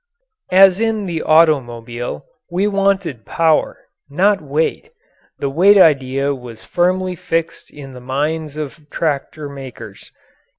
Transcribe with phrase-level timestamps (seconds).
[0.51, 3.77] As in the automobile, we wanted power
[4.09, 4.89] not weight.
[5.37, 10.11] The weight idea was firmly fixed in the minds of tractor makers.